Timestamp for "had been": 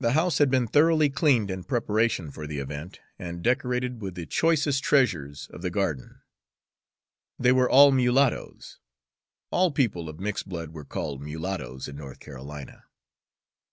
0.38-0.66